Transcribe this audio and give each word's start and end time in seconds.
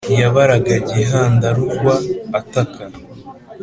yabaraga 0.21 0.75
gihandagurwa 0.91 1.93
ataka 2.39 2.83